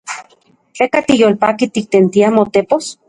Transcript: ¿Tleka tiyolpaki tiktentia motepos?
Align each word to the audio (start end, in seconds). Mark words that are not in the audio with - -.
¿Tleka 0.75 0.99
tiyolpaki 1.07 1.65
tiktentia 1.77 2.33
motepos? 2.37 2.83